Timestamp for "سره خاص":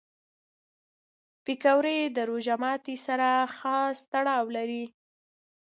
3.05-3.97